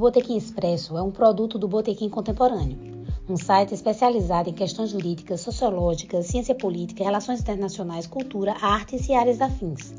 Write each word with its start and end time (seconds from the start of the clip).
Botequim 0.00 0.38
Expresso 0.38 0.96
é 0.96 1.02
um 1.02 1.10
produto 1.10 1.58
do 1.58 1.68
Botequim 1.68 2.08
Contemporâneo, 2.08 3.04
um 3.28 3.36
site 3.36 3.74
especializado 3.74 4.48
em 4.48 4.54
questões 4.54 4.88
jurídicas, 4.88 5.42
sociológicas, 5.42 6.24
ciência 6.24 6.54
política, 6.54 7.04
relações 7.04 7.42
internacionais, 7.42 8.06
cultura, 8.06 8.56
artes 8.62 9.06
e 9.10 9.12
áreas 9.12 9.42
afins. 9.42 9.92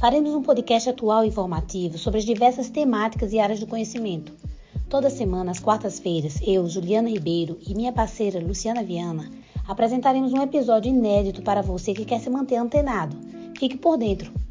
Faremos 0.00 0.34
um 0.34 0.42
podcast 0.42 0.88
atual 0.88 1.22
e 1.22 1.28
informativo 1.28 1.98
sobre 1.98 2.18
as 2.18 2.24
diversas 2.24 2.70
temáticas 2.70 3.34
e 3.34 3.38
áreas 3.38 3.60
do 3.60 3.66
conhecimento. 3.66 4.32
Toda 4.88 5.10
semana, 5.10 5.50
às 5.50 5.60
quartas-feiras, 5.60 6.40
eu, 6.40 6.66
Juliana 6.66 7.10
Ribeiro 7.10 7.58
e 7.60 7.74
minha 7.74 7.92
parceira 7.92 8.40
Luciana 8.40 8.82
Viana 8.82 9.30
apresentaremos 9.68 10.32
um 10.32 10.40
episódio 10.40 10.88
inédito 10.88 11.42
para 11.42 11.60
você 11.60 11.92
que 11.92 12.06
quer 12.06 12.20
se 12.20 12.30
manter 12.30 12.56
antenado. 12.56 13.14
Fique 13.58 13.76
por 13.76 13.98
dentro! 13.98 14.45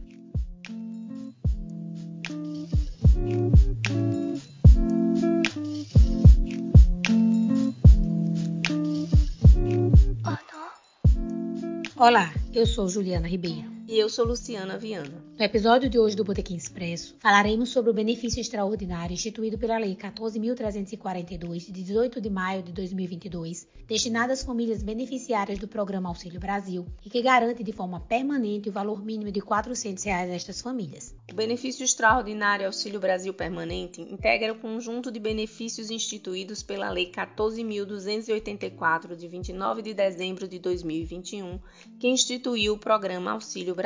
Olá, 11.97 12.33
eu 12.53 12.67
sou 12.67 12.89
Juliana 12.89 13.25
Ribeiro. 13.25 13.74
E 13.95 13.97
eu 13.97 14.09
sou 14.09 14.25
Luciana 14.25 14.77
Viana. 14.77 15.23
No 15.39 15.45
episódio 15.45 15.89
de 15.89 15.97
hoje 15.97 16.17
do 16.17 16.25
Botequim 16.25 16.57
Expresso, 16.57 17.15
falaremos 17.17 17.69
sobre 17.69 17.91
o 17.91 17.93
benefício 17.93 18.41
extraordinário 18.41 19.13
instituído 19.13 19.57
pela 19.57 19.77
Lei 19.77 19.95
14.342, 19.95 21.67
de 21.67 21.71
18 21.71 22.19
de 22.19 22.29
maio 22.29 22.61
de 22.61 22.73
2022, 22.73 23.65
destinado 23.87 24.33
às 24.33 24.43
famílias 24.43 24.83
beneficiárias 24.83 25.59
do 25.59 25.67
Programa 25.69 26.09
Auxílio 26.09 26.41
Brasil 26.41 26.85
e 27.05 27.09
que 27.09 27.21
garante 27.21 27.63
de 27.63 27.71
forma 27.71 28.01
permanente 28.01 28.67
o 28.67 28.71
valor 28.73 29.01
mínimo 29.01 29.31
de 29.31 29.39
400 29.39 30.03
reais 30.03 30.29
a 30.29 30.33
estas 30.33 30.59
famílias. 30.59 31.15
O 31.31 31.35
benefício 31.35 31.85
extraordinário 31.85 32.65
Auxílio 32.65 32.99
Brasil 32.99 33.33
Permanente 33.33 34.01
integra 34.01 34.51
o 34.51 34.59
conjunto 34.59 35.09
de 35.09 35.21
benefícios 35.21 35.89
instituídos 35.89 36.61
pela 36.61 36.89
Lei 36.89 37.09
14.284, 37.09 39.15
de 39.15 39.27
29 39.29 39.81
de 39.81 39.93
dezembro 39.93 40.49
de 40.49 40.59
2021, 40.59 41.61
que 41.97 42.09
instituiu 42.09 42.73
o 42.73 42.77
Programa 42.77 43.31
Auxílio 43.31 43.73
Brasil. 43.73 43.84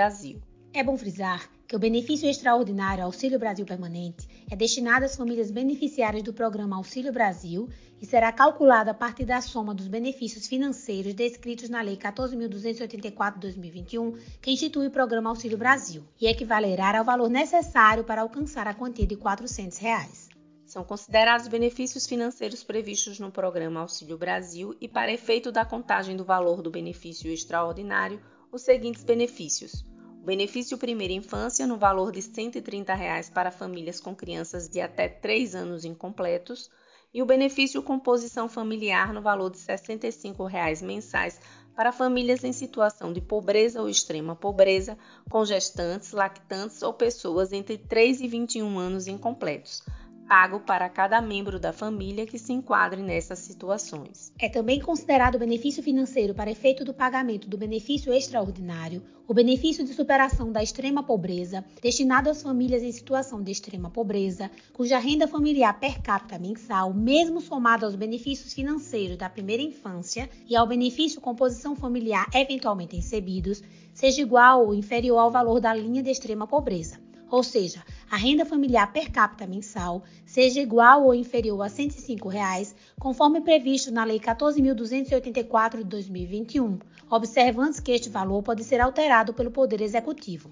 É 0.73 0.81
bom 0.81 0.97
frisar 0.97 1.49
que 1.67 1.75
o 1.75 1.79
benefício 1.79 2.29
extraordinário 2.29 3.03
Auxílio 3.03 3.37
Brasil 3.37 3.65
Permanente 3.65 4.25
é 4.49 4.55
destinado 4.55 5.03
às 5.03 5.15
famílias 5.15 5.51
beneficiárias 5.51 6.23
do 6.23 6.31
programa 6.31 6.77
Auxílio 6.77 7.11
Brasil 7.11 7.67
e 8.01 8.05
será 8.05 8.31
calculado 8.31 8.89
a 8.89 8.93
partir 8.93 9.25
da 9.25 9.41
soma 9.41 9.75
dos 9.75 9.89
benefícios 9.89 10.47
financeiros 10.47 11.13
descritos 11.13 11.67
na 11.69 11.81
Lei 11.81 11.97
14.284/2021, 11.97 14.17
que 14.41 14.51
institui 14.51 14.87
o 14.87 14.91
programa 14.91 15.31
Auxílio 15.31 15.57
Brasil, 15.57 16.05
e 16.19 16.27
equivalerá 16.27 16.97
ao 16.97 17.03
valor 17.03 17.29
necessário 17.29 18.05
para 18.05 18.21
alcançar 18.21 18.67
a 18.67 18.73
quantia 18.73 19.05
de 19.05 19.17
400 19.17 19.77
reais. 19.79 20.29
São 20.65 20.81
considerados 20.83 21.49
benefícios 21.49 22.07
financeiros 22.07 22.63
previstos 22.63 23.19
no 23.19 23.31
programa 23.31 23.81
Auxílio 23.81 24.17
Brasil 24.17 24.73
e, 24.79 24.87
para 24.87 25.11
efeito 25.11 25.51
da 25.51 25.65
contagem 25.65 26.15
do 26.15 26.23
valor 26.23 26.61
do 26.61 26.71
benefício 26.71 27.29
extraordinário, 27.29 28.21
os 28.51 28.61
seguintes 28.63 29.03
benefícios: 29.03 29.85
o 30.21 30.25
benefício 30.25 30.77
primeira 30.77 31.13
infância 31.13 31.65
no 31.65 31.77
valor 31.77 32.11
de 32.11 32.21
130 32.21 32.93
reais 32.93 33.29
para 33.29 33.51
famílias 33.51 33.99
com 33.99 34.15
crianças 34.15 34.67
de 34.67 34.81
até 34.81 35.07
3 35.07 35.55
anos 35.55 35.85
incompletos. 35.85 36.69
E 37.11 37.23
o 37.23 37.25
benefício 37.25 37.81
composição 37.81 38.47
familiar 38.47 39.11
no 39.13 39.21
valor 39.21 39.49
de 39.49 39.57
65 39.57 40.45
reais 40.45 40.79
mensais 40.79 41.41
para 41.75 41.91
famílias 41.91 42.43
em 42.43 42.53
situação 42.53 43.11
de 43.11 43.21
pobreza 43.21 43.81
ou 43.81 43.89
extrema 43.89 44.35
pobreza, 44.35 44.97
com 45.27 45.43
gestantes, 45.43 46.11
lactantes 46.11 46.83
ou 46.83 46.93
pessoas 46.93 47.51
entre 47.51 47.77
3 47.77 48.21
e 48.21 48.27
21 48.27 48.77
anos 48.77 49.07
incompletos, 49.07 49.81
pago 50.29 50.59
para 50.59 50.87
cada 50.87 51.19
membro 51.19 51.59
da 51.59 51.73
família 51.73 52.23
que 52.23 52.37
se 52.37 52.53
enquadre 52.53 53.01
nessas 53.01 53.39
situações. 53.39 54.31
É 54.37 54.47
também 54.47 54.79
considerado 54.79 55.39
benefício 55.39 55.81
financeiro 55.81 56.35
para 56.35 56.51
efeito 56.51 56.85
do 56.85 56.93
pagamento 56.93 57.49
do 57.49 57.57
benefício 57.57 58.13
extraordinário, 58.13 59.01
o 59.27 59.33
benefício 59.33 59.83
de 59.83 59.91
superação 59.91 60.51
da 60.51 60.61
extrema 60.61 61.01
pobreza, 61.01 61.65
destinado 61.81 62.29
às 62.29 62.43
famílias 62.43 62.83
em 62.83 62.91
situação 62.91 63.41
de 63.41 63.51
extrema 63.51 63.89
pobreza, 63.89 64.51
cuja 64.71 64.99
renda 64.99 65.27
familiar 65.27 65.79
per 65.79 65.99
capita 65.99 66.37
mensal, 66.37 66.93
mesmo 66.93 67.41
somado 67.41 67.87
aos 67.87 67.95
benefícios 67.95 68.53
financeiros 68.53 69.17
da 69.17 69.31
primeira 69.31 69.63
infância 69.63 70.29
e 70.47 70.55
ao 70.55 70.67
benefício 70.67 71.19
composição 71.19 71.75
familiar 71.75 72.27
eventualmente 72.35 72.95
recebidos, 72.95 73.63
seja 73.95 74.21
igual 74.21 74.67
ou 74.67 74.75
inferior 74.75 75.17
ao 75.17 75.31
valor 75.31 75.59
da 75.59 75.73
linha 75.73 76.03
de 76.03 76.11
extrema 76.11 76.45
pobreza 76.45 77.08
ou 77.29 77.43
seja, 77.43 77.83
a 78.09 78.17
renda 78.17 78.45
familiar 78.45 78.91
per 78.91 79.11
capita 79.11 79.45
mensal 79.45 80.03
seja 80.25 80.59
igual 80.59 81.05
ou 81.05 81.13
inferior 81.13 81.61
a 81.61 81.69
105 81.69 82.27
reais, 82.27 82.75
conforme 82.99 83.41
previsto 83.41 83.91
na 83.91 84.03
Lei 84.03 84.19
14.284 84.19 85.77
de 85.77 85.83
2021, 85.83 86.79
observando 87.09 87.81
que 87.81 87.91
este 87.91 88.09
valor 88.09 88.41
pode 88.43 88.63
ser 88.63 88.81
alterado 88.81 89.33
pelo 89.33 89.51
Poder 89.51 89.81
Executivo. 89.81 90.51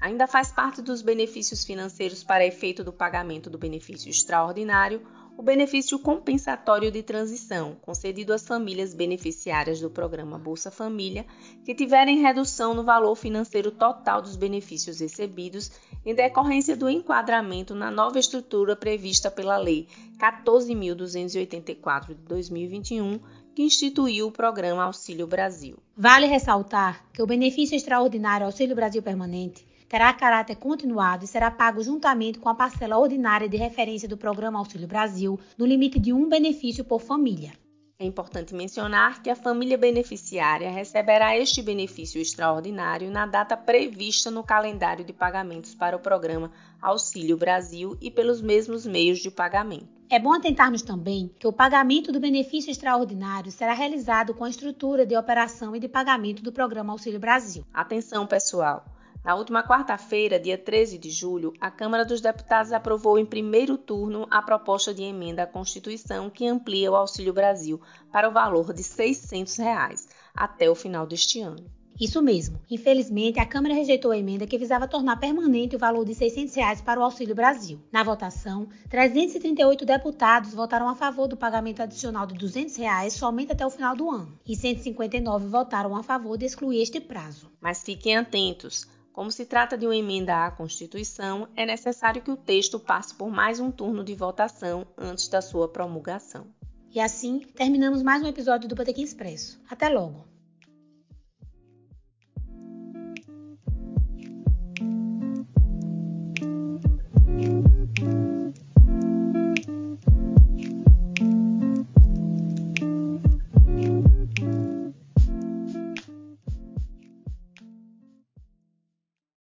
Ainda 0.00 0.26
faz 0.26 0.52
parte 0.52 0.82
dos 0.82 1.00
benefícios 1.00 1.64
financeiros 1.64 2.22
para 2.22 2.44
efeito 2.44 2.84
do 2.84 2.92
pagamento 2.92 3.48
do 3.48 3.56
benefício 3.56 4.10
extraordinário 4.10 5.00
o 5.36 5.42
benefício 5.42 5.98
compensatório 5.98 6.90
de 6.90 7.02
transição, 7.02 7.76
concedido 7.82 8.32
às 8.32 8.46
famílias 8.46 8.94
beneficiárias 8.94 9.80
do 9.80 9.90
programa 9.90 10.38
Bolsa 10.38 10.70
Família 10.70 11.26
que 11.64 11.74
tiverem 11.74 12.20
redução 12.20 12.72
no 12.72 12.84
valor 12.84 13.14
financeiro 13.16 13.70
total 13.70 14.22
dos 14.22 14.36
benefícios 14.36 15.00
recebidos 15.00 15.72
em 16.06 16.14
decorrência 16.14 16.76
do 16.76 16.88
enquadramento 16.88 17.74
na 17.74 17.90
nova 17.90 18.18
estrutura 18.18 18.76
prevista 18.76 19.30
pela 19.30 19.56
Lei 19.56 19.88
14.284 20.18 22.08
de 22.08 22.14
2021, 22.14 23.18
que 23.54 23.62
instituiu 23.62 24.28
o 24.28 24.32
programa 24.32 24.84
Auxílio 24.84 25.26
Brasil. 25.26 25.76
Vale 25.96 26.26
ressaltar 26.26 27.04
que 27.12 27.22
o 27.22 27.26
benefício 27.26 27.76
extraordinário 27.76 28.46
Auxílio 28.46 28.76
Brasil 28.76 29.02
Permanente 29.02 29.66
terá 29.94 30.12
caráter 30.12 30.56
continuado 30.56 31.24
e 31.24 31.28
será 31.28 31.52
pago 31.52 31.80
juntamente 31.80 32.40
com 32.40 32.48
a 32.48 32.54
parcela 32.56 32.98
ordinária 32.98 33.48
de 33.48 33.56
referência 33.56 34.08
do 34.08 34.16
Programa 34.16 34.58
Auxílio 34.58 34.88
Brasil, 34.88 35.38
no 35.56 35.64
limite 35.64 36.00
de 36.00 36.12
um 36.12 36.28
benefício 36.28 36.84
por 36.84 37.00
família. 37.00 37.52
É 37.96 38.04
importante 38.04 38.52
mencionar 38.56 39.22
que 39.22 39.30
a 39.30 39.36
família 39.36 39.78
beneficiária 39.78 40.68
receberá 40.68 41.38
este 41.38 41.62
benefício 41.62 42.20
extraordinário 42.20 43.08
na 43.08 43.24
data 43.24 43.56
prevista 43.56 44.32
no 44.32 44.42
calendário 44.42 45.04
de 45.04 45.12
pagamentos 45.12 45.76
para 45.76 45.94
o 45.94 46.00
programa 46.00 46.50
Auxílio 46.82 47.36
Brasil 47.36 47.96
e 48.00 48.10
pelos 48.10 48.42
mesmos 48.42 48.84
meios 48.84 49.20
de 49.20 49.30
pagamento. 49.30 49.86
É 50.10 50.18
bom 50.18 50.32
atentarmos 50.32 50.82
também 50.82 51.30
que 51.38 51.46
o 51.46 51.52
pagamento 51.52 52.10
do 52.10 52.18
benefício 52.18 52.68
extraordinário 52.68 53.52
será 53.52 53.72
realizado 53.72 54.34
com 54.34 54.42
a 54.42 54.50
estrutura 54.50 55.06
de 55.06 55.16
operação 55.16 55.76
e 55.76 55.78
de 55.78 55.88
pagamento 55.88 56.42
do 56.42 56.50
programa 56.50 56.92
Auxílio 56.92 57.20
Brasil. 57.20 57.64
Atenção, 57.72 58.26
pessoal! 58.26 58.84
Na 59.24 59.34
última 59.34 59.62
quarta-feira, 59.62 60.38
dia 60.38 60.58
13 60.58 60.98
de 60.98 61.08
julho, 61.08 61.54
a 61.58 61.70
Câmara 61.70 62.04
dos 62.04 62.20
Deputados 62.20 62.72
aprovou 62.72 63.18
em 63.18 63.24
primeiro 63.24 63.78
turno 63.78 64.26
a 64.30 64.42
proposta 64.42 64.92
de 64.92 65.02
emenda 65.02 65.44
à 65.44 65.46
Constituição 65.46 66.28
que 66.28 66.46
amplia 66.46 66.92
o 66.92 66.94
Auxílio 66.94 67.32
Brasil 67.32 67.80
para 68.12 68.28
o 68.28 68.32
valor 68.32 68.74
de 68.74 68.82
600 68.82 69.56
reais 69.56 70.06
até 70.34 70.68
o 70.68 70.74
final 70.74 71.06
deste 71.06 71.40
ano. 71.40 71.64
Isso 71.98 72.20
mesmo. 72.20 72.60
Infelizmente, 72.70 73.40
a 73.40 73.46
Câmara 73.46 73.72
rejeitou 73.72 74.10
a 74.10 74.18
emenda 74.18 74.46
que 74.46 74.58
visava 74.58 74.86
tornar 74.86 75.16
permanente 75.16 75.74
o 75.74 75.78
valor 75.78 76.04
de 76.04 76.14
600 76.14 76.54
reais 76.54 76.82
para 76.82 77.00
o 77.00 77.02
Auxílio 77.02 77.34
Brasil. 77.34 77.80
Na 77.90 78.02
votação, 78.02 78.68
338 78.90 79.86
deputados 79.86 80.52
votaram 80.52 80.86
a 80.86 80.94
favor 80.94 81.28
do 81.28 81.36
pagamento 81.36 81.80
adicional 81.80 82.26
de 82.26 82.34
200 82.34 82.76
reais 82.76 83.14
somente 83.14 83.52
até 83.52 83.64
o 83.64 83.70
final 83.70 83.96
do 83.96 84.10
ano, 84.10 84.38
e 84.46 84.54
159 84.54 85.46
votaram 85.46 85.96
a 85.96 86.02
favor 86.02 86.36
de 86.36 86.44
excluir 86.44 86.82
este 86.82 87.00
prazo. 87.00 87.50
Mas 87.58 87.82
fiquem 87.82 88.16
atentos. 88.16 88.86
Como 89.14 89.30
se 89.30 89.46
trata 89.46 89.78
de 89.78 89.86
uma 89.86 89.94
emenda 89.94 90.44
à 90.44 90.50
Constituição, 90.50 91.46
é 91.54 91.64
necessário 91.64 92.20
que 92.20 92.32
o 92.32 92.36
texto 92.36 92.80
passe 92.80 93.14
por 93.14 93.30
mais 93.30 93.60
um 93.60 93.70
turno 93.70 94.02
de 94.02 94.12
votação 94.12 94.84
antes 94.98 95.28
da 95.28 95.40
sua 95.40 95.68
promulgação. 95.68 96.48
E 96.90 96.98
assim, 96.98 97.38
terminamos 97.54 98.02
mais 98.02 98.24
um 98.24 98.26
episódio 98.26 98.68
do 98.68 98.74
Botequim 98.74 99.04
Expresso. 99.04 99.62
Até 99.70 99.88
logo! 99.88 100.33